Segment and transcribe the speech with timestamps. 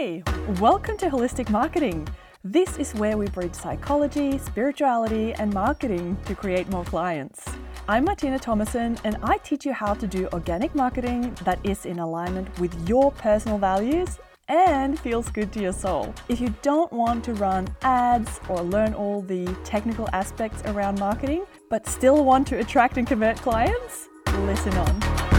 [0.00, 0.22] Hey,
[0.60, 2.08] welcome to Holistic Marketing.
[2.42, 7.44] This is where we bridge psychology, spirituality, and marketing to create more clients.
[7.86, 11.98] I'm Martine Thomassen, and I teach you how to do organic marketing that is in
[11.98, 14.18] alignment with your personal values
[14.48, 16.14] and feels good to your soul.
[16.30, 21.44] If you don't want to run ads or learn all the technical aspects around marketing,
[21.68, 24.08] but still want to attract and convert clients,
[24.46, 25.29] listen on.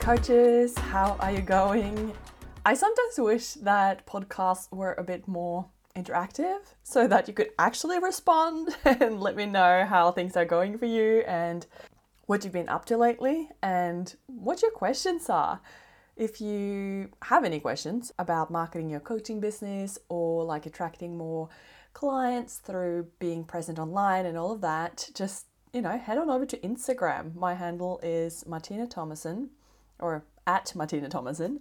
[0.00, 2.14] Coaches, how are you going?
[2.64, 7.98] I sometimes wish that podcasts were a bit more interactive so that you could actually
[7.98, 11.66] respond and let me know how things are going for you and
[12.24, 15.60] what you've been up to lately and what your questions are.
[16.16, 21.50] If you have any questions about marketing your coaching business or like attracting more
[21.92, 25.44] clients through being present online and all of that, just
[25.74, 27.34] you know, head on over to Instagram.
[27.34, 29.50] My handle is Martine Thomassen
[30.00, 31.58] or at Martine Thomassen.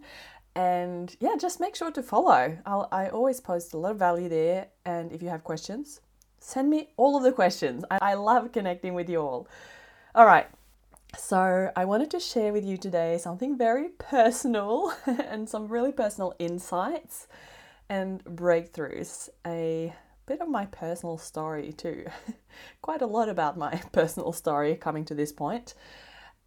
[0.55, 2.57] And yeah, just make sure to follow.
[2.65, 4.67] I'll, I always post a lot of value there.
[4.85, 6.01] And if you have questions,
[6.39, 7.85] send me all of the questions.
[7.91, 9.47] I, I love connecting with you all.
[10.15, 10.47] All right,
[11.17, 16.35] so, I wanted to share with you today something very personal and some really personal
[16.37, 17.27] insights
[17.89, 19.29] and breakthroughs.
[19.45, 19.93] A
[20.27, 22.05] bit of my personal story, too.
[22.81, 25.73] Quite a lot about my personal story coming to this point.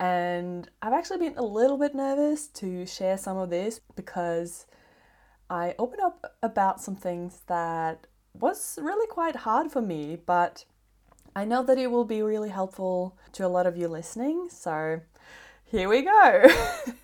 [0.03, 4.67] And I've actually been a little bit nervous to share some of this because
[5.49, 10.65] I opened up about some things that was really quite hard for me, but
[11.37, 15.03] I know that it will be really helpful to a lot of you listening, so
[15.65, 16.49] here we go.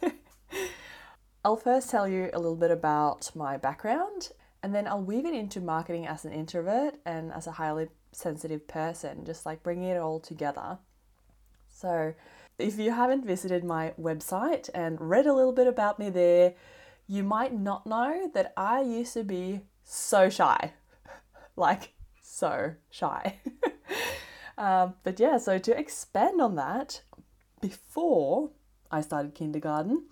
[1.45, 5.35] I'll first tell you a little bit about my background and then I'll weave it
[5.35, 9.99] into marketing as an introvert and as a highly sensitive person, just like bringing it
[9.99, 10.79] all together.
[11.69, 12.15] So,
[12.59, 16.55] if you haven't visited my website and read a little bit about me there,
[17.07, 20.73] you might not know that I used to be so shy.
[21.57, 23.37] like, so shy.
[24.59, 27.03] um, but yeah, so to expand on that,
[27.61, 28.51] before
[28.91, 30.07] I started kindergarten,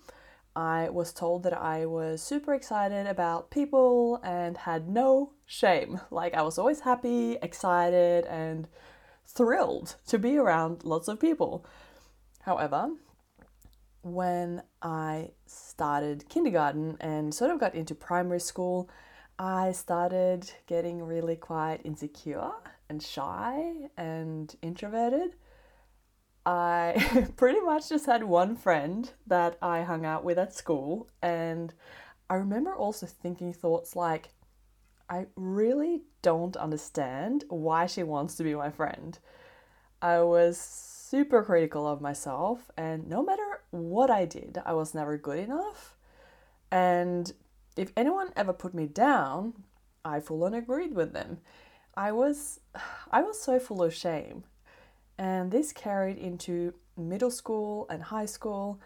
[0.55, 6.01] I was told that I was super excited about people and had no shame.
[6.09, 8.67] Like, I was always happy, excited, and
[9.27, 11.63] thrilled to be around lots of people.
[12.47, 12.91] However,
[14.03, 18.89] when I started kindergarten and sort of got into primary school,
[19.37, 22.51] I started getting really quite insecure
[22.87, 25.35] and shy and introverted.
[26.45, 31.73] I pretty much just had one friend that I hung out with at school, and
[32.29, 34.29] I remember also thinking thoughts like,
[35.09, 39.19] I really don't understand why she wants to be my friend.
[40.01, 45.17] I was super critical of myself, and no matter what I did, I was never
[45.17, 45.95] good enough.
[46.69, 47.31] And
[47.77, 49.53] if anyone ever put me down,
[50.03, 51.39] I full on agreed with them.
[51.95, 52.59] I was
[53.11, 54.43] I was so full of shame.
[55.17, 58.79] And this carried into middle school and high school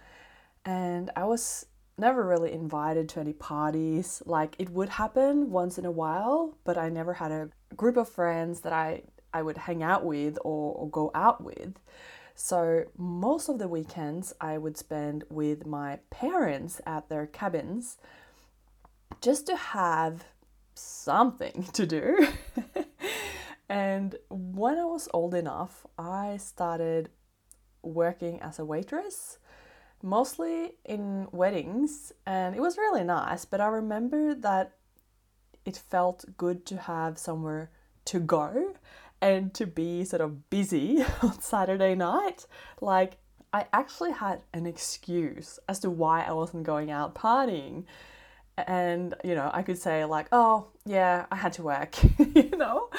[0.63, 1.65] and I was
[1.97, 4.21] never really invited to any parties.
[4.25, 8.07] Like it would happen once in a while, but I never had a group of
[8.07, 9.03] friends that I
[9.33, 11.79] I would hang out with or, or go out with.
[12.35, 17.97] So most of the weekends I would spend with my parents at their cabins
[19.21, 20.25] just to have
[20.73, 22.27] something to do.
[23.69, 27.09] and when I was old enough, I started
[27.83, 29.37] working as a waitress,
[30.01, 33.45] mostly in weddings, and it was really nice.
[33.45, 34.73] But I remember that
[35.65, 37.69] it felt good to have somewhere
[38.05, 38.73] to go
[39.21, 42.45] and to be sort of busy on Saturday night.
[42.81, 43.17] Like,
[43.53, 47.85] I actually had an excuse as to why I wasn't going out partying.
[48.57, 52.89] And you know i could say like oh yeah i had to work you know?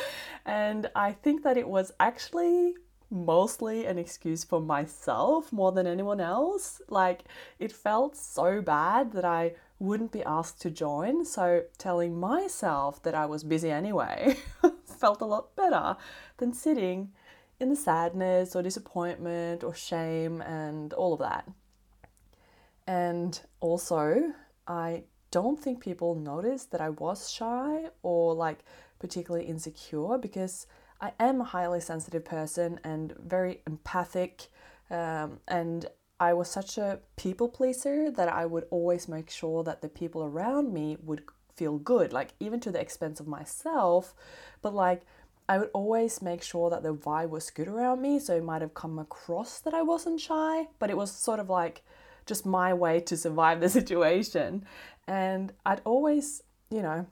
[0.44, 2.74] And i think that it was actually
[3.10, 6.80] mostly an excuse for myself more than anyone else.
[6.88, 7.24] Like
[7.58, 11.24] it felt so bad that i wouldn't be asked to join.
[11.24, 14.36] So telling myself that i was busy anyway
[15.02, 15.96] felt a lot better
[16.38, 17.10] than sitting
[17.60, 21.48] in the sadness or disappointment or shame and all of that
[22.86, 24.32] and also
[24.66, 25.02] i
[25.32, 28.60] don't think people noticed that I was shy or like
[29.00, 30.68] particularly insecure because
[31.00, 34.48] I am a highly sensitive person and very empathic.
[34.90, 35.86] Um, and
[36.20, 40.22] I was such a people pleaser that I would always make sure that the people
[40.22, 41.22] around me would
[41.62, 44.14] feel good, like even to the expense of myself.
[44.62, 45.02] But like,
[45.48, 48.18] I would always make sure that the vibe was good around me.
[48.18, 51.48] So it might have come across that I wasn't shy, but it was sort of
[51.48, 51.82] like
[52.26, 54.64] just my way to survive the situation.
[55.06, 57.06] And I'd always, you know,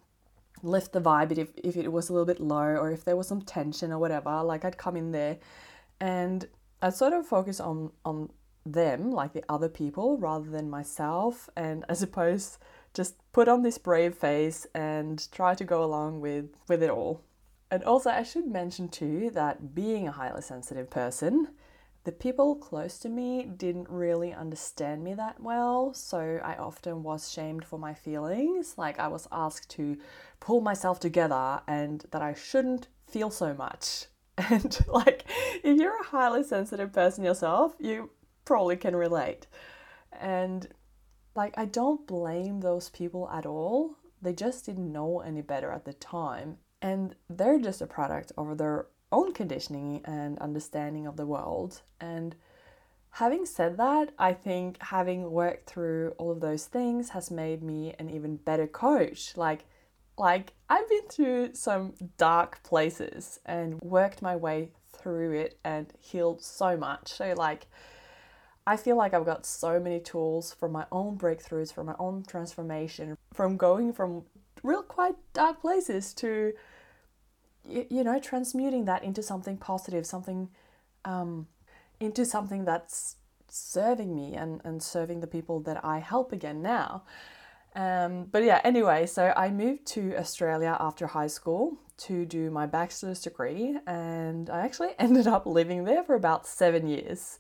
[0.65, 3.29] lift the vibe if, if it was a little bit low or if there was
[3.29, 4.43] some tension or whatever.
[4.43, 5.39] Like I'd come in there
[6.01, 6.49] and
[6.83, 8.31] I'd sort of focus on on
[8.67, 11.49] them, like the other people, rather than myself.
[11.57, 12.59] And I suppose
[12.95, 17.23] just put on this brave face and try to go along with, with it all.
[17.71, 21.49] And also, I should mention too that being a highly sensitive person,
[22.05, 27.31] the people close to me didn't really understand me that well, so I often was
[27.31, 28.75] shamed for my feelings.
[28.77, 29.99] Like, I was asked to
[30.41, 34.07] pull myself together and that I shouldn't feel so much.
[34.51, 35.27] And, like,
[35.63, 38.09] if you're a highly sensitive person yourself, you
[38.47, 39.47] probably can relate.
[40.19, 40.67] And,
[41.41, 43.97] like, I don't blame those people at all.
[44.21, 46.59] They just didn't know any better at the time.
[46.83, 51.81] And they're just a product of their own conditioning and understanding of the world.
[51.99, 52.37] And
[53.13, 57.95] having said that, I think having worked through all of those things has made me
[57.99, 59.35] an even better coach.
[59.35, 59.65] Like,
[60.19, 66.43] like I've been through some dark places and worked my way through it and healed
[66.43, 67.09] so much.
[67.09, 67.67] So like
[68.71, 72.23] I feel like I've got so many tools for my own breakthroughs, for my own
[72.23, 74.23] transformation, from going from
[74.63, 76.53] real quite dark places to
[77.69, 80.49] you know transmuting that into something positive something
[81.05, 81.47] um,
[81.99, 83.17] into something that's
[83.49, 87.03] serving me and, and serving the people that i help again now.
[87.75, 91.77] Um, but yeah anyway so i moved to australia after high school
[92.07, 96.89] to do my bachelor's degree and i actually ended up living there for about seven
[96.89, 97.39] years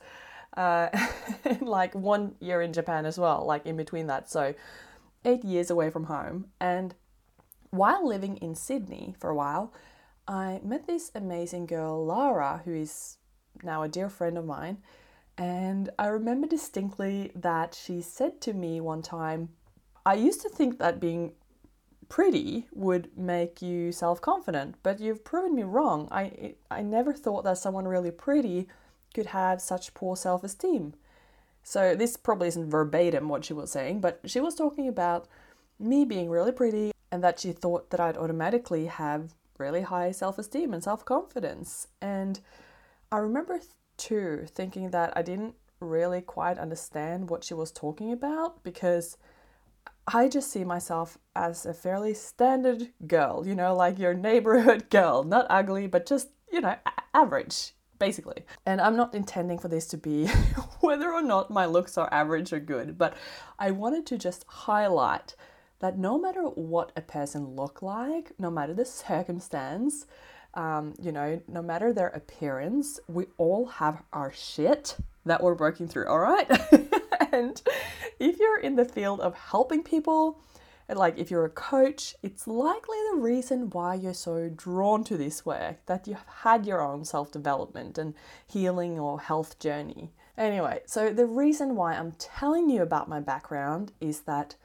[0.56, 0.88] uh,
[1.60, 4.54] like one year in japan as well like in between that so
[5.24, 6.94] eight years away from home and
[7.70, 9.72] while living in sydney for a while
[10.30, 13.16] I met this amazing girl, Lara, who is
[13.64, 14.78] now a dear friend of mine.
[15.36, 19.48] And I remember distinctly that she said to me one time,
[20.06, 21.32] I used to think that being
[22.08, 26.06] pretty would make you self confident, but you've proven me wrong.
[26.12, 28.68] I, I never thought that someone really pretty
[29.14, 30.94] could have such poor self esteem.
[31.62, 35.28] So, this probably isn't verbatim what she was saying, but she was talking about
[35.78, 40.38] me being really pretty and that she thought that I'd automatically have really high self
[40.38, 41.88] esteem and self confidence.
[42.00, 42.40] And
[43.12, 43.60] I remember
[43.96, 49.16] too thinking that I didn't really quite understand what she was talking about because
[50.06, 55.24] I just see myself as a fairly standard girl, you know, like your neighborhood girl,
[55.24, 58.44] not ugly, but just, you know, a- average, basically.
[58.66, 60.26] And I'm not intending for this to be
[60.80, 63.14] whether or not my looks are average or good, but
[63.60, 65.36] I wanted to just highlight
[65.78, 70.06] that no matter what a person look like, no matter the circumstance,
[70.54, 75.86] um, you know, no matter their appearance, we all have our shit that we're working
[75.86, 76.50] through, all right?
[77.32, 77.62] and
[78.18, 80.42] if you're in the field of helping people,
[80.94, 85.46] like if you're a coach, it's likely the reason why you're so drawn to this
[85.46, 88.14] work that you've had your own self development and
[88.46, 90.10] healing or health journey.
[90.36, 94.56] Anyway, so the reason why I'm telling you about my background is that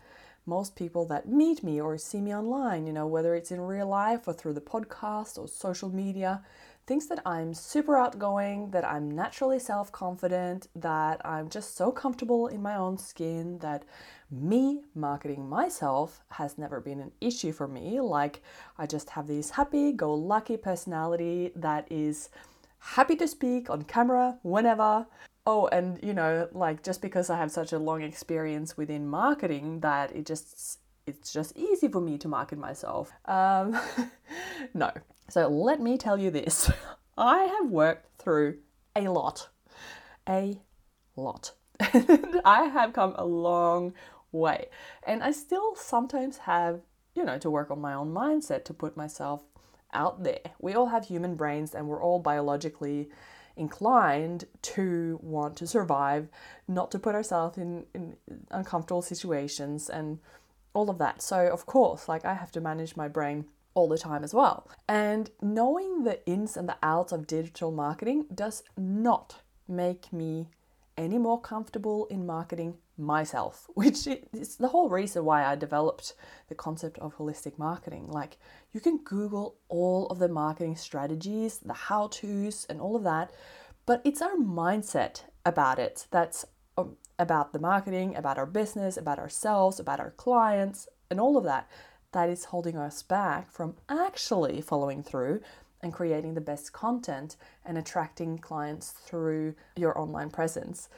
[0.46, 3.88] most people that meet me or see me online, you know, whether it's in real
[3.88, 6.44] life or through the podcast or social media,
[6.88, 12.48] thinks that I'm super outgoing, that I'm naturally self confident, that I'm just so comfortable
[12.48, 13.84] in my own skin, that
[14.32, 18.00] me marketing myself has never been an issue for me.
[18.00, 18.42] Like,
[18.78, 22.30] I just have this happy go lucky personality that is
[22.80, 25.08] happy to speak on camera whenever.
[25.48, 29.80] Oh, and you know, like just because I have such a long experience within marketing,
[29.82, 33.12] that it just it's just easy for me to market myself.
[33.26, 33.80] Um,
[34.74, 34.92] no.
[35.30, 36.72] So let me tell you this:
[37.18, 38.60] I have worked through
[38.96, 39.50] a lot,
[40.28, 40.60] a
[41.16, 41.54] lot.
[41.80, 43.94] I have come a long
[44.32, 44.68] way,
[45.06, 46.82] and I still sometimes have,
[47.14, 49.44] you know, to work on my own mindset to put myself
[49.94, 50.40] out there.
[50.60, 53.10] We all have human brains, and we're all biologically
[53.58, 56.28] inclined to want to survive,
[56.68, 58.18] not to put ourselves in, in
[58.52, 60.20] uncomfortable situations and
[60.74, 61.22] all of that.
[61.22, 64.68] So, of course, like I have to manage my brain all the time as well.
[64.88, 70.50] And knowing the ins and the outs of digital marketing does not make me
[70.98, 76.14] any more comfortable in marketing myself, which is the whole reason why I developed
[76.48, 78.08] the concept of holistic marketing.
[78.08, 78.38] Like,
[78.74, 83.32] you can Google all of the marketing strategies, the how to's, and all of that,
[83.86, 86.46] but it's our mindset about it that's
[86.78, 91.44] um, about the marketing, about our business, about ourselves, about our clients, and all of
[91.44, 91.70] that
[92.16, 95.42] that is holding us back from actually following through
[95.82, 100.90] and creating the best content and attracting clients through your online presence.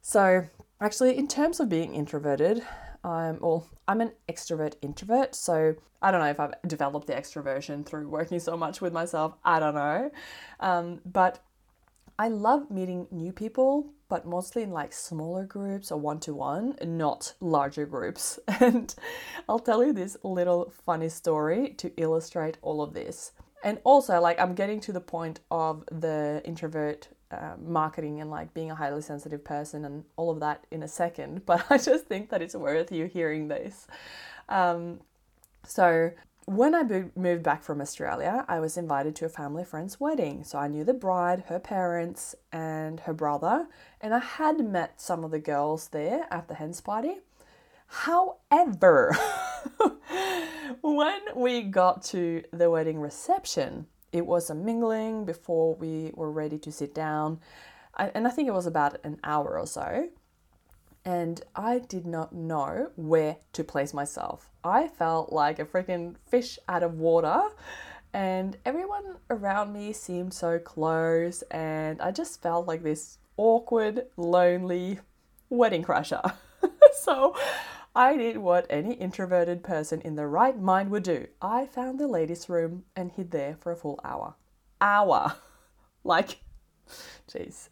[0.00, 0.48] So,
[0.82, 2.60] Actually, in terms of being introverted,
[3.04, 7.86] I'm well, I'm an extrovert introvert, so I don't know if I've developed the extroversion
[7.86, 9.34] through working so much with myself.
[9.44, 10.10] I don't know,
[10.58, 11.38] um, but
[12.22, 16.76] I love meeting new people, but mostly in like smaller groups or one to one,
[16.80, 18.38] not larger groups.
[18.60, 18.94] And
[19.48, 23.32] I'll tell you this little funny story to illustrate all of this.
[23.64, 28.54] And also, like, I'm getting to the point of the introvert uh, marketing and like
[28.54, 32.06] being a highly sensitive person and all of that in a second, but I just
[32.06, 33.88] think that it's worth you hearing this.
[34.48, 35.00] Um,
[35.66, 36.12] so,
[36.46, 36.82] when I
[37.14, 40.42] moved back from Australia, I was invited to a family friend's wedding.
[40.44, 43.68] So I knew the bride, her parents, and her brother,
[44.00, 47.18] and I had met some of the girls there at the hens party.
[47.86, 49.16] However,
[50.80, 56.58] when we got to the wedding reception, it was a mingling before we were ready
[56.58, 57.38] to sit down.
[57.96, 60.08] And I think it was about an hour or so.
[61.04, 64.50] And I did not know where to place myself.
[64.62, 67.42] I felt like a freaking fish out of water,
[68.12, 75.00] and everyone around me seemed so close, and I just felt like this awkward, lonely
[75.48, 76.34] wedding crasher.
[77.00, 77.34] so
[77.94, 81.26] I did what any introverted person in the right mind would do.
[81.40, 84.34] I found the ladies' room and hid there for a full hour.
[84.80, 85.34] Hour!
[86.04, 86.40] like,
[87.28, 87.68] jeez.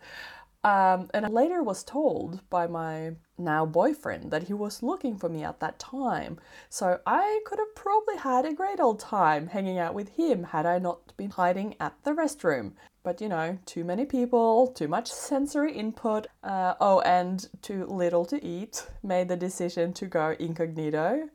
[0.63, 5.31] Um, and I later was told by my now boyfriend that he was looking for
[5.31, 6.39] me at that time.
[6.69, 10.67] So I could have probably had a great old time hanging out with him had
[10.67, 12.73] I not been hiding at the restroom.
[13.03, 18.27] But you know, too many people, too much sensory input, uh, oh, and too little
[18.27, 21.31] to eat made the decision to go incognito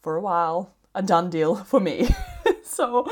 [0.00, 0.74] for a while.
[0.94, 2.14] A done deal for me.
[2.62, 3.10] so,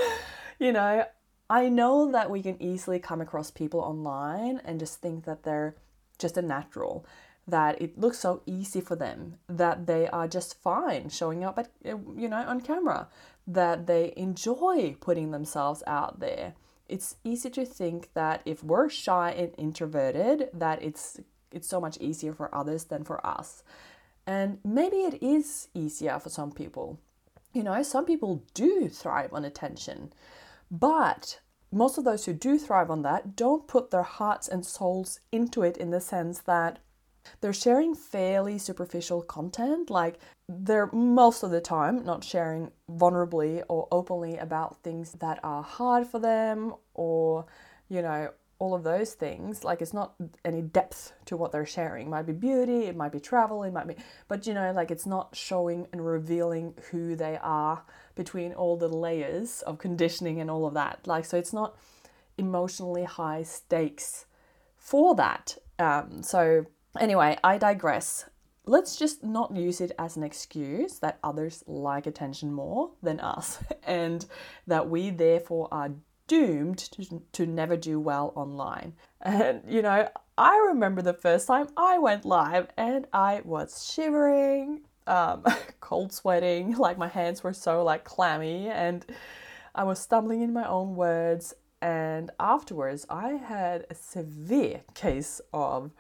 [0.61, 1.05] you know,
[1.51, 5.75] I know that we can easily come across people online and just think that they're
[6.17, 7.05] just a natural,
[7.49, 11.69] that it looks so easy for them, that they are just fine showing up at
[11.85, 13.09] eh, you know on camera,
[13.49, 16.55] that they enjoy putting themselves out there.
[16.89, 21.19] It's easy to think that if we're shy and introverted, that it's
[21.51, 23.65] it's so much easier for others than for us.
[24.25, 27.01] And maybe it is easier for some people.
[27.53, 30.13] You know, some people do thrive on attention.
[30.71, 31.41] But
[31.73, 35.63] most of those who do thrive on that don't put their hearts and souls into
[35.63, 36.79] it in the sense that
[37.41, 39.91] they're sharing fairly superficial content.
[39.91, 45.63] Like they're most of the time not sharing vulnerably or openly about things that are
[45.63, 47.47] hard for them or,
[47.89, 49.65] you know, all of those things.
[49.65, 50.15] Like it's not
[50.45, 52.07] any depth to what they're sharing.
[52.07, 53.97] It might be beauty, it might be travel, it might be,
[54.29, 57.83] but you know, like it's not showing and revealing who they are
[58.15, 61.01] between all the layers of conditioning and all of that.
[61.07, 61.75] Like, so it's not
[62.37, 64.27] emotionally high stakes
[64.77, 65.57] for that.
[65.79, 66.67] Um, so,
[66.99, 68.27] anyway, I digress.
[68.67, 73.59] Let's just not use it as an excuse that others like attention more than us
[73.85, 74.27] and
[74.67, 75.93] that we therefore are
[76.31, 78.93] doomed to, to never do well online.
[79.21, 80.09] And you know,
[80.39, 85.45] I remember the first time I went live and I was shivering, um,
[85.81, 89.05] cold sweating, like my hands were so like clammy and
[89.75, 91.53] I was stumbling in my own words.
[91.83, 95.91] And afterwards, I had a severe case of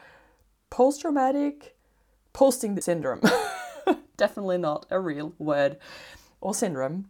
[0.69, 1.77] post traumatic
[2.33, 3.23] posting syndrome.
[4.17, 5.79] Definitely not a real word
[6.41, 7.07] or syndrome,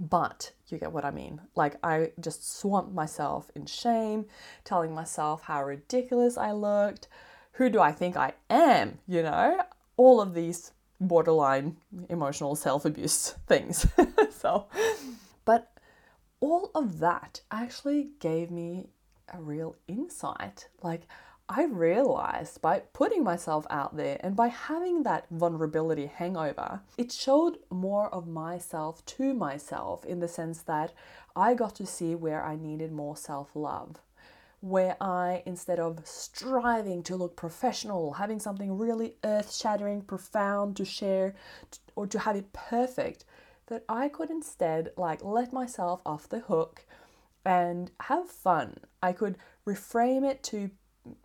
[0.00, 1.40] but you get what I mean.
[1.54, 4.26] Like, I just swamped myself in shame,
[4.64, 7.08] telling myself how ridiculous I looked.
[7.52, 8.98] Who do I think I am?
[9.06, 9.62] You know,
[9.96, 11.76] all of these borderline
[12.08, 13.86] emotional self abuse things.
[14.30, 14.66] so,
[15.44, 15.72] but
[16.40, 18.88] all of that actually gave me
[19.32, 20.68] a real insight.
[20.82, 21.02] Like,
[21.50, 27.58] I realized by putting myself out there and by having that vulnerability hangover, it showed
[27.70, 30.92] more of myself to myself in the sense that
[31.34, 33.96] I got to see where I needed more self love.
[34.60, 40.84] Where I, instead of striving to look professional, having something really earth shattering, profound to
[40.84, 41.34] share,
[41.96, 43.24] or to have it perfect,
[43.68, 46.84] that I could instead like let myself off the hook
[47.44, 48.78] and have fun.
[49.02, 50.70] I could reframe it to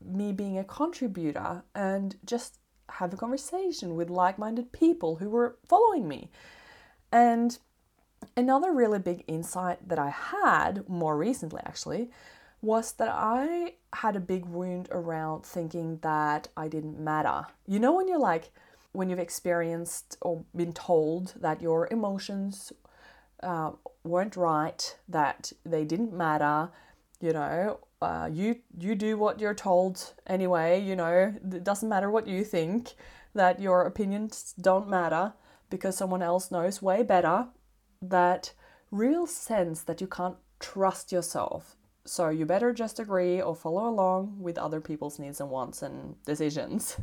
[0.03, 2.59] me being a contributor and just
[2.89, 6.29] have a conversation with like minded people who were following me.
[7.11, 7.57] And
[8.35, 12.09] another really big insight that I had more recently, actually,
[12.61, 17.47] was that I had a big wound around thinking that I didn't matter.
[17.67, 18.51] You know, when you're like,
[18.93, 22.71] when you've experienced or been told that your emotions
[23.41, 23.71] uh,
[24.03, 26.69] weren't right, that they didn't matter,
[27.19, 30.81] you know, uh, you you do what you're told anyway.
[30.81, 32.93] You know, it doesn't matter what you think.
[33.35, 35.33] That your opinions don't matter
[35.71, 37.47] because someone else knows way better.
[38.01, 38.53] That
[38.91, 41.75] real sense that you can't trust yourself.
[42.05, 46.15] So you better just agree or follow along with other people's needs and wants and
[46.25, 46.97] decisions.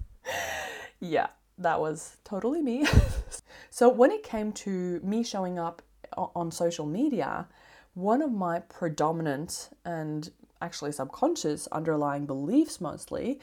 [1.01, 1.29] yeah,
[1.59, 2.87] that was totally me.
[3.71, 5.83] so when it came to me showing up
[6.17, 7.49] on social media,
[7.95, 13.41] one of my predominant and actually subconscious underlying beliefs mostly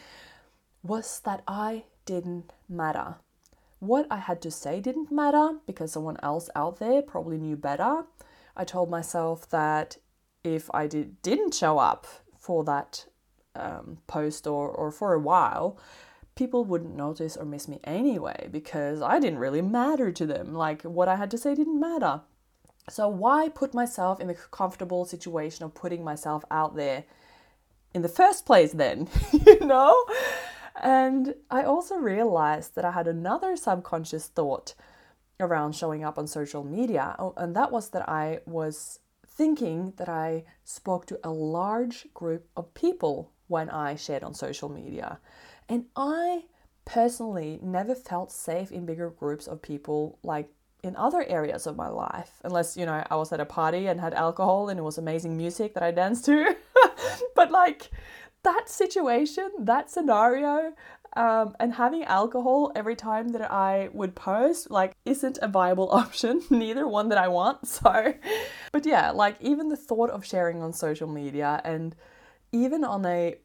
[0.83, 3.15] was that I didn't matter.
[3.79, 8.05] What I had to say didn't matter because someone else out there probably knew better.
[8.55, 9.97] I told myself that
[10.43, 12.07] if I did, didn't show up
[12.37, 13.05] for that
[13.55, 15.77] um, post or, or for a while,
[16.35, 20.53] people wouldn't notice or miss me anyway because I didn't really matter to them.
[20.53, 22.21] Like what I had to say didn't matter.
[22.89, 27.03] So, why put myself in the comfortable situation of putting myself out there
[27.93, 29.09] in the first place then?
[29.31, 30.05] you know?
[30.81, 34.73] And I also realized that I had another subconscious thought
[35.39, 40.45] around showing up on social media, and that was that I was thinking that I
[40.63, 45.19] spoke to a large group of people when I shared on social media.
[45.69, 46.45] And I
[46.85, 50.49] personally never felt safe in bigger groups of people like
[50.83, 53.99] in other areas of my life, unless, you know, I was at a party and
[53.99, 56.55] had alcohol and it was amazing music that I danced to.
[57.35, 57.89] but like
[58.43, 60.73] that situation, that scenario,
[61.15, 66.41] um, and having alcohol every time that I would post, like, isn't a viable option,
[66.49, 67.59] neither one that I want.
[67.67, 68.13] So,
[68.71, 71.95] but yeah, like, even the thought of sharing on social media and
[72.51, 73.35] even on a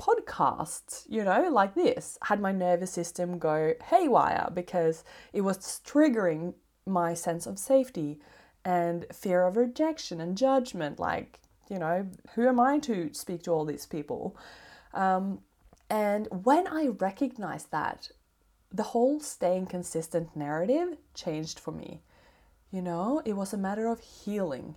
[0.00, 6.54] podcast, you know, like this, had my nervous system go haywire because it was triggering
[6.86, 8.18] my sense of safety
[8.64, 10.98] and fear of rejection and judgment.
[10.98, 14.36] Like, you know, who am I to speak to all these people?
[14.94, 15.40] Um,
[15.88, 18.10] and when I recognized that,
[18.72, 22.00] the whole staying consistent narrative changed for me.
[22.70, 24.76] You know, it was a matter of healing.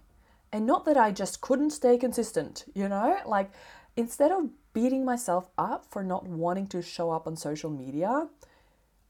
[0.52, 3.18] And not that I just couldn't stay consistent, you know?
[3.26, 3.52] Like,
[3.96, 8.28] instead of beating myself up for not wanting to show up on social media,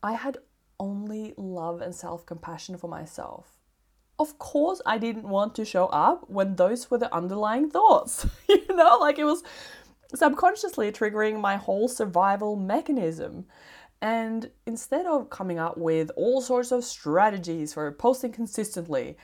[0.04, 0.38] I had
[0.80, 3.58] only love and self compassion for myself.
[4.18, 8.26] Of course, I didn't want to show up when those were the underlying thoughts.
[8.50, 9.44] you know, like it was
[10.14, 13.46] subconsciously triggering my whole survival mechanism.
[14.02, 19.18] And instead of coming up with all sorts of strategies for posting consistently,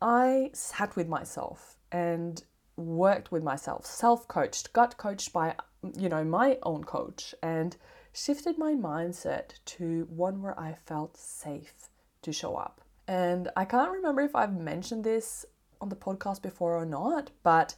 [0.00, 2.42] I sat with myself and
[2.76, 5.54] worked with myself, self coached, got coached by,
[5.98, 7.76] you know, my own coach, and
[8.12, 11.88] shifted my mindset to one where I felt safe
[12.22, 12.80] to show up.
[13.06, 15.44] And I can't remember if I've mentioned this
[15.80, 17.74] on the podcast before or not, but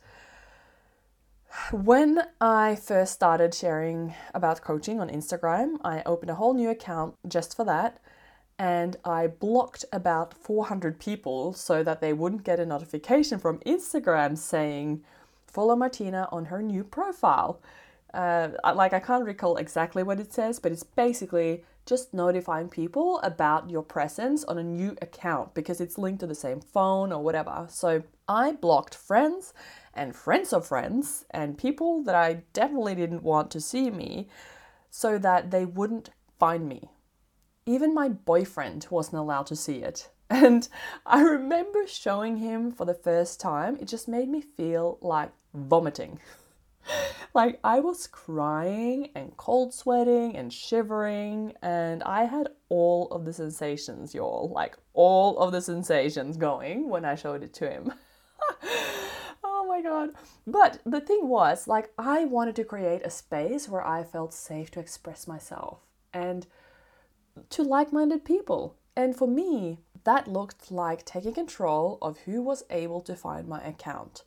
[1.70, 7.14] when I first started sharing about coaching on Instagram, I opened a whole new account
[7.28, 8.00] just for that.
[8.58, 14.38] And I blocked about 400 people so that they wouldn't get a notification from Instagram
[14.38, 15.02] saying,
[15.46, 17.60] follow Martine on her new profile.
[18.14, 23.18] Uh, like, I can't recall exactly what it says, but it's basically just notifying people
[23.20, 27.22] about your presence on a new account because it's linked to the same phone or
[27.22, 27.66] whatever.
[27.68, 29.52] So I blocked friends
[29.94, 34.28] and friends of friends and people that I definitely didn't want to see me
[34.90, 36.90] so that they wouldn't find me.
[37.66, 40.08] Even my boyfriend wasn't allowed to see it.
[40.30, 40.66] And
[41.04, 46.20] I remember showing him for the first time, it just made me feel like vomiting.
[47.34, 53.32] like I was crying and cold sweating and shivering, and I had all of the
[53.32, 54.50] sensations, y'all.
[54.54, 57.92] Like all of the sensations going when I showed it to him.
[59.62, 60.10] Oh my god.
[60.46, 64.70] But the thing was, like, I wanted to create a space where I felt safe
[64.72, 65.78] to express myself
[66.12, 66.46] and
[67.50, 68.76] to like minded people.
[68.96, 73.62] And for me, that looked like taking control of who was able to find my
[73.62, 74.24] account.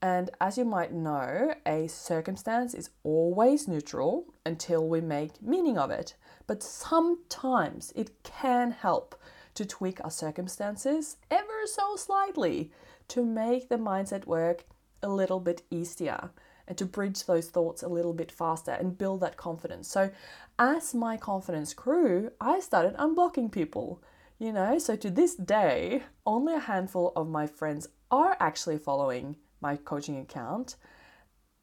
[0.00, 5.90] And as you might know, a circumstance is always neutral until we make meaning of
[5.90, 6.14] it.
[6.46, 9.20] But sometimes it can help
[9.54, 12.70] to tweak our circumstances ever so slightly
[13.08, 14.64] to make the mindset work
[15.02, 16.30] a little bit easier
[16.68, 19.88] and to bridge those thoughts a little bit faster and build that confidence.
[19.88, 20.10] So,
[20.58, 24.02] as my confidence grew, I started unblocking people.
[24.38, 29.36] You know, so to this day, only a handful of my friends are actually following
[29.60, 30.76] my coaching account.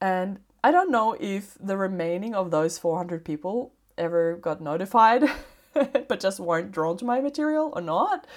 [0.02, 5.24] And I don't know if the remaining of those 400 people ever got notified,
[5.74, 8.28] but just weren't drawn to my material or not.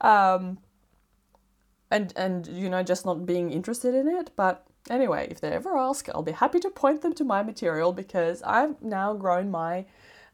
[0.00, 0.58] Um,
[1.90, 5.78] and and you know just not being interested in it but Anyway, if they ever
[5.78, 9.86] ask, I'll be happy to point them to my material because I've now grown my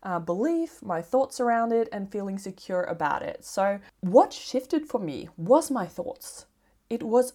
[0.03, 3.45] uh, belief, my thoughts around it, and feeling secure about it.
[3.45, 6.47] So, what shifted for me was my thoughts.
[6.88, 7.35] It was,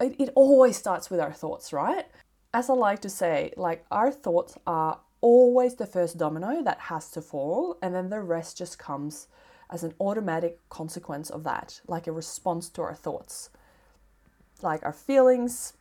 [0.00, 2.06] it, it always starts with our thoughts, right?
[2.54, 7.10] As I like to say, like our thoughts are always the first domino that has
[7.10, 9.28] to fall, and then the rest just comes
[9.70, 13.50] as an automatic consequence of that, like a response to our thoughts.
[14.62, 15.74] Like our feelings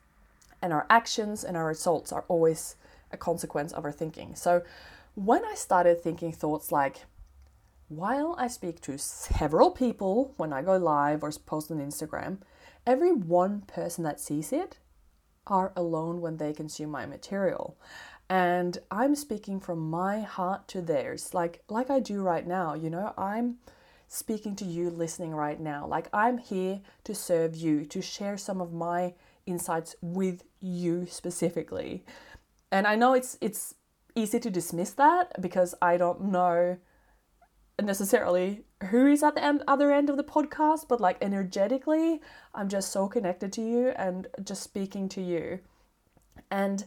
[0.62, 2.76] and our actions and our results are always
[3.12, 4.36] a consequence of our thinking.
[4.36, 4.64] So
[5.16, 7.06] when I started thinking thoughts like,
[7.88, 12.40] while I speak to several people when I go live or post on Instagram,
[12.88, 14.80] every one person that sees it
[15.46, 17.78] are alone when they consume my material.
[18.30, 21.34] And i'm speaking from my heart to theirs.
[21.34, 23.58] Like like i do right now you know i'm
[24.10, 25.86] speaking to you listening right now.
[25.86, 29.14] Like i'm here to serve you to share some of my
[29.46, 32.04] insights with you specifically.
[32.72, 33.76] And i know it's it's
[34.16, 36.78] easy to dismiss that because i don't know
[37.80, 42.22] necessarily who is at the end, other end of the podcast but like energetically
[42.54, 45.60] i'm just so connected to you and just speaking to you
[46.52, 46.86] and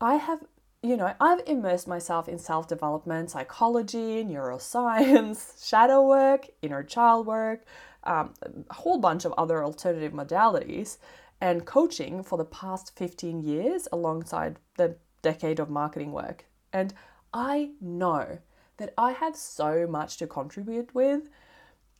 [0.00, 0.40] i have
[0.84, 7.64] you know, I've immersed myself in self development, psychology, neuroscience, shadow work, inner child work,
[8.04, 10.98] um, a whole bunch of other alternative modalities,
[11.40, 16.44] and coaching for the past 15 years alongside the decade of marketing work.
[16.70, 16.92] And
[17.32, 18.40] I know
[18.76, 21.28] that I have so much to contribute with.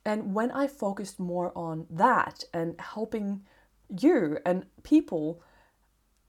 [0.05, 3.43] And when I focused more on that and helping
[3.99, 5.41] you and people,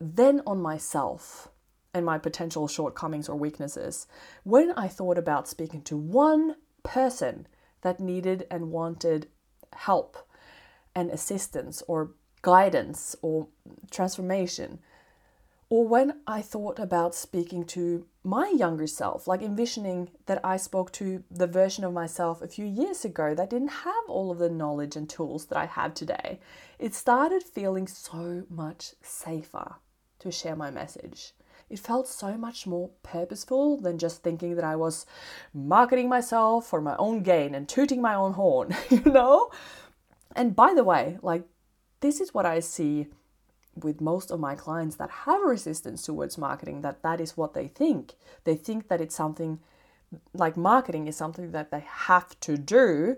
[0.00, 1.48] then on myself
[1.92, 4.06] and my potential shortcomings or weaknesses
[4.44, 7.46] when I thought about speaking to one person
[7.80, 9.28] that needed and wanted
[9.72, 10.16] help
[10.94, 13.48] and assistance or guidance or
[13.90, 14.78] transformation.
[15.68, 20.92] Or when I thought about speaking to my younger self, like envisioning that I spoke
[20.92, 24.48] to the version of myself a few years ago that didn't have all of the
[24.48, 26.38] knowledge and tools that I have today,
[26.78, 29.76] it started feeling so much safer
[30.20, 31.32] to share my message
[31.68, 35.04] it felt so much more purposeful than just thinking that I was
[35.52, 39.50] marketing myself for my own gain and tooting my own horn, you know?
[40.34, 41.44] And by the way, like,
[42.00, 43.08] this is what I see
[43.82, 47.68] with most of my clients that have resistance towards marketing that that is what they
[47.68, 48.14] think.
[48.44, 49.60] They think that it's something
[50.32, 53.16] like marketing is something that they have to do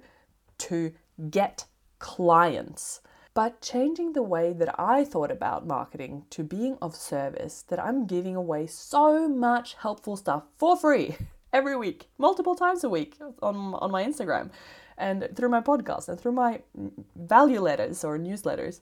[0.59, 0.93] to
[1.31, 1.67] get
[1.99, 3.01] clients
[3.39, 8.05] but changing the way that I thought about marketing to being of service, that I'm
[8.05, 11.15] giving away so much helpful stuff for free
[11.53, 14.51] every week, multiple times a week on, on my Instagram
[14.97, 18.81] and through my podcast and through my mm, value letters or newsletters.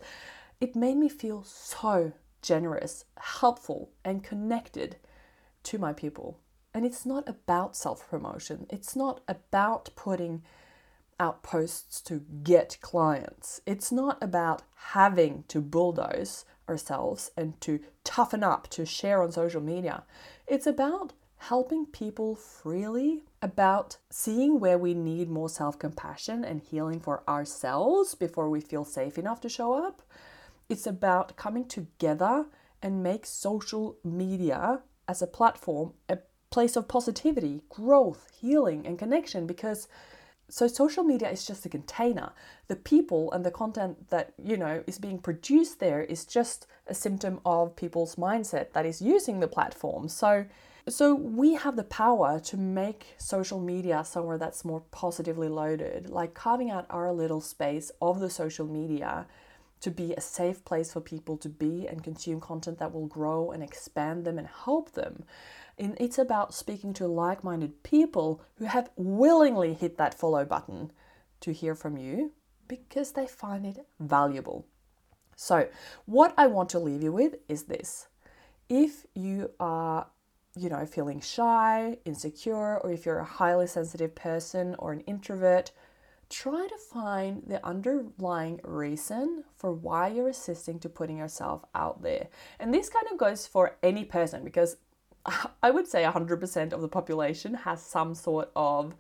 [0.61, 4.97] It made me feel so generous, helpful, and connected
[5.65, 6.39] to my people.
[6.73, 10.43] And it's not about self promotion, it's not about putting
[11.19, 13.61] out posts to get clients.
[13.67, 19.63] It's not about having to bulldoze ourselves and to toughen up to share on social
[19.63, 20.05] media.
[20.47, 27.01] It's about helping people freely, about seeing where we need more self compassion and healing
[27.01, 30.03] for ourselves before we feel safe enough to show up.
[30.69, 32.47] It's about coming together
[32.83, 36.19] and make social media as a platform a
[36.51, 39.89] place of positivity, growth, healing, and connection because
[40.49, 42.33] so social media is just a container.
[42.69, 46.95] The people and the content that you know is being produced there is just a
[46.95, 50.09] symptom of people's mindset that is using the platform.
[50.09, 50.47] So
[50.89, 56.33] so we have the power to make social media somewhere that's more positively loaded like
[56.35, 59.27] carving out our little space of the social media
[59.81, 63.51] to be a safe place for people to be and consume content that will grow
[63.51, 65.25] and expand them and help them
[65.79, 70.91] and it's about speaking to like minded people who have willingly hit that follow button
[71.41, 72.33] to hear from you
[72.67, 74.67] because they find it valuable.
[75.37, 75.69] So,
[76.07, 78.09] what I want to leave you with is this
[78.69, 80.07] if you are
[80.59, 85.71] you know, feeling shy, insecure, or if you're a highly sensitive person or an introvert,
[86.29, 92.29] try to find the underlying reason for why you're resisting to putting yourself out there.
[92.59, 94.77] And this kind of goes for any person because
[95.63, 98.95] I would say 100% of the population has some sort of,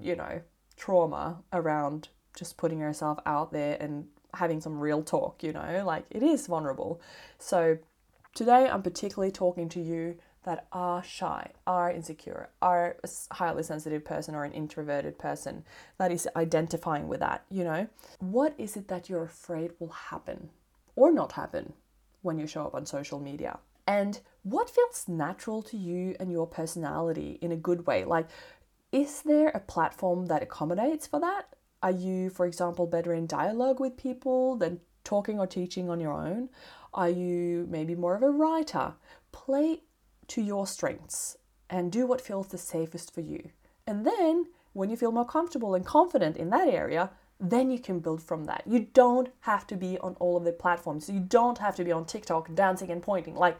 [0.00, 0.40] you know,
[0.76, 6.04] trauma around just putting yourself out there and having some real talk, you know, like
[6.10, 7.00] it is vulnerable.
[7.38, 7.78] So
[8.34, 10.16] today I'm particularly talking to you
[10.48, 15.64] that are shy, are insecure, are a highly sensitive person or an introverted person
[15.98, 17.86] that is identifying with that, you know.
[18.20, 20.48] What is it that you're afraid will happen
[20.96, 21.74] or not happen?
[22.22, 23.58] when you show up on social media.
[23.86, 28.04] And what feels natural to you and your personality in a good way?
[28.04, 28.28] Like,
[28.92, 31.54] is there a platform that accommodates for that?
[31.82, 36.12] Are you, for example, better in dialogue with people than talking or teaching on your
[36.12, 36.48] own?
[36.92, 38.94] Are you maybe more of a writer?
[39.32, 39.82] Play
[40.28, 41.36] to your strengths
[41.70, 43.50] and do what feels the safest for you.
[43.86, 47.10] And then, when you feel more comfortable and confident in that area,
[47.40, 48.62] then you can build from that.
[48.66, 51.08] You don't have to be on all of the platforms.
[51.08, 53.34] You don't have to be on TikTok dancing and pointing.
[53.34, 53.58] Like,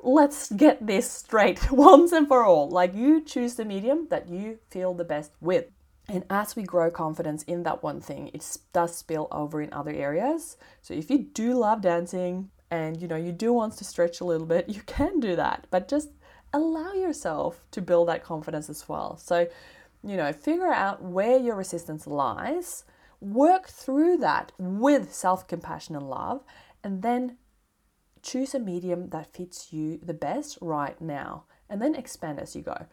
[0.00, 2.68] let's get this straight once and for all.
[2.68, 5.66] Like, you choose the medium that you feel the best with.
[6.08, 9.92] And as we grow confidence in that one thing, it does spill over in other
[9.92, 10.56] areas.
[10.80, 14.24] So if you do love dancing and you know you do want to stretch a
[14.24, 15.66] little bit, you can do that.
[15.70, 16.10] But just
[16.52, 19.16] allow yourself to build that confidence as well.
[19.16, 19.48] So,
[20.02, 22.84] you know, figure out where your resistance lies,
[23.20, 26.44] work through that with self-compassion and love,
[26.82, 27.36] and then
[28.22, 32.62] choose a medium that fits you the best right now and then expand as you
[32.62, 32.86] go.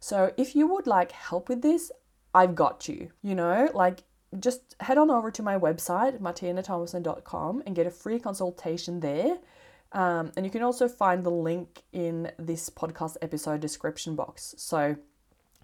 [0.00, 1.90] So, if you would like help with this,
[2.34, 3.10] I've got you.
[3.22, 4.04] You know, like
[4.38, 9.38] just head on over to my website, martinethomassen.com, and get a free consultation there.
[9.92, 14.54] Um, and you can also find the link in this podcast episode description box.
[14.58, 14.96] So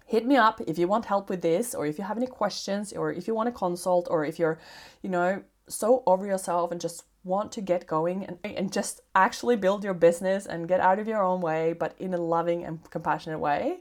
[0.05, 2.91] hit me up if you want help with this, or if you have any questions,
[2.93, 4.59] or if you want a consult, or if you're,
[5.03, 9.55] you know, so over yourself and just want to get going and, and just actually
[9.55, 12.89] build your business and get out of your own way, but in a loving and
[12.91, 13.79] compassionate way.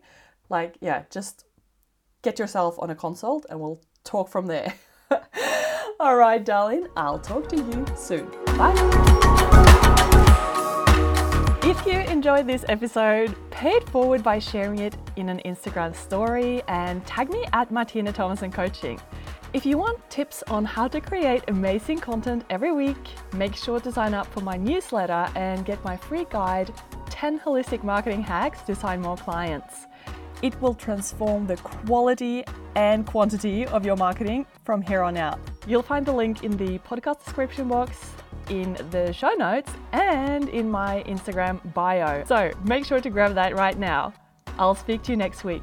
[0.49, 1.45] Like, yeah, just
[2.23, 4.75] get yourself on a consult and we'll talk from there.
[6.01, 8.31] All right, darling, I'll talk to you soon.
[8.57, 8.75] Bye.
[11.63, 16.63] If you enjoyed this episode, pay it forward by sharing it in an Instagram story
[16.69, 19.01] and tag me at Martine Thomassen Coaching.
[19.55, 23.93] If you want tips on how to create amazing content every week, make sure to
[23.93, 26.73] sign up for my newsletter and get my free guide
[27.09, 29.87] 10 holistic marketing hacks to sign more clients.
[30.43, 32.45] It will transform the quality
[32.75, 35.39] and quantity of your marketing from here on out.
[35.67, 38.13] You'll find the link in the podcast description box,
[38.51, 42.25] in the show notes, and in my Instagram bio.
[42.25, 44.13] So make sure to grab that right now.
[44.59, 45.63] I'll speak to you next week.